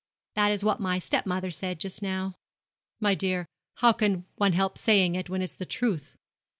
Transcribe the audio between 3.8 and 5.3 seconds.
can one help saying it,